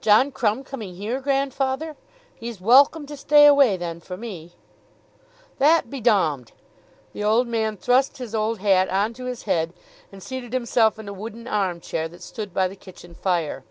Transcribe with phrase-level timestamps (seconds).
[0.00, 1.94] "John Crumb coming here, grandfather?
[2.34, 4.54] He's welcome to stay away then, for me."
[5.58, 6.52] "That be dommed."
[7.12, 9.74] The old man thrust his old hat on to his head
[10.10, 13.62] and seated himself in a wooden arm chair that stood by the kitchen fire.